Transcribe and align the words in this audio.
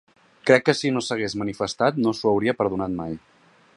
Crec 0.49 0.63
que 0.69 0.73
si 0.77 0.91
no 0.95 1.03
s’hagués 1.07 1.35
manifestat 1.41 1.99
no 2.07 2.15
s’ho 2.21 2.31
hauria 2.33 2.57
perdonat 2.63 2.97
mai. 3.03 3.15